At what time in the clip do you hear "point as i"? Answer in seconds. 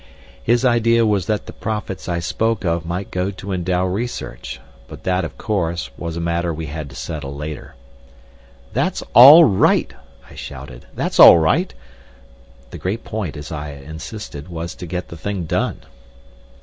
13.03-13.73